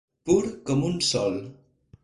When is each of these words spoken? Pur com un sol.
Pur 0.29 0.37
com 0.71 0.81
un 0.89 0.97
sol. 1.11 1.39